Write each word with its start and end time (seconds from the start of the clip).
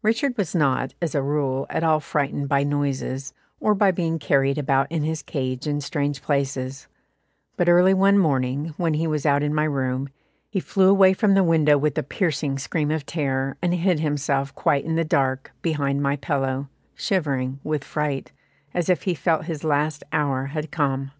Richard 0.00 0.38
was 0.38 0.54
not, 0.54 0.94
as 1.02 1.12
a 1.12 1.22
rule, 1.22 1.66
at 1.68 1.82
all 1.82 1.98
frightened 1.98 2.48
by 2.48 2.62
noises, 2.62 3.32
or 3.58 3.74
by 3.74 3.90
being 3.90 4.20
carried 4.20 4.56
about 4.56 4.86
in 4.92 5.02
his 5.02 5.24
cage 5.24 5.66
in 5.66 5.80
strange 5.80 6.22
places, 6.22 6.86
but 7.56 7.68
early 7.68 7.92
one 7.92 8.16
morning, 8.16 8.74
when 8.76 8.94
he 8.94 9.08
was 9.08 9.26
out 9.26 9.42
in 9.42 9.52
my 9.52 9.64
room, 9.64 10.08
he 10.48 10.60
flew 10.60 10.88
away 10.88 11.12
from 11.12 11.34
the 11.34 11.42
window 11.42 11.76
with 11.76 11.98
a 11.98 12.04
piercing 12.04 12.60
scream 12.60 12.92
of 12.92 13.04
terror, 13.04 13.56
and 13.60 13.74
hid 13.74 13.98
himself 13.98 14.54
quite 14.54 14.84
in 14.84 14.94
the 14.94 15.02
dark, 15.02 15.50
behind 15.62 16.00
my 16.00 16.14
pillow, 16.14 16.68
shivering 16.94 17.58
with 17.64 17.82
fright, 17.82 18.30
as 18.72 18.88
if 18.88 19.02
he 19.02 19.14
felt 19.16 19.46
his 19.46 19.64
last 19.64 20.04
hour 20.12 20.46
had 20.54 20.70
come. 20.70 21.10